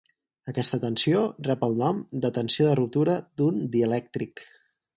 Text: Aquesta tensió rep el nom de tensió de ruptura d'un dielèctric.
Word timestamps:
Aquesta 0.51 0.77
tensió 0.85 1.19
rep 1.49 1.65
el 1.67 1.77
nom 1.81 1.99
de 2.25 2.31
tensió 2.39 2.67
de 2.69 2.73
ruptura 2.81 3.19
d'un 3.43 3.61
dielèctric. 3.77 4.47